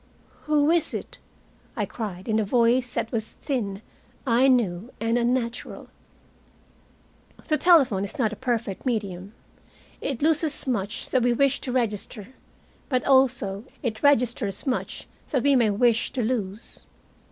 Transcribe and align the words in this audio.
"Who 0.45 0.71
is 0.71 0.95
it?" 0.95 1.19
I 1.75 1.85
cried, 1.85 2.27
in 2.27 2.39
a 2.39 2.43
voice 2.43 2.95
that 2.95 3.11
was 3.11 3.33
thin, 3.33 3.83
I 4.25 4.47
knew, 4.47 4.89
and 4.99 5.15
unnatural. 5.15 5.89
The 7.47 7.55
telephone 7.59 8.03
is 8.03 8.17
not 8.17 8.33
a 8.33 8.35
perfect 8.35 8.83
medium. 8.83 9.33
It 10.01 10.23
loses 10.23 10.65
much 10.65 11.07
that 11.11 11.21
we 11.21 11.33
wish 11.33 11.61
to 11.61 11.71
register 11.71 12.29
but, 12.89 13.05
also, 13.05 13.63
it 13.83 14.01
registers 14.01 14.65
much 14.65 15.07
that 15.29 15.43
we 15.43 15.55
may 15.55 15.69
wish 15.69 16.11
to 16.13 16.23
lose. 16.23 16.79